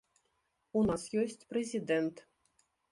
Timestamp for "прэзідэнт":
1.53-2.29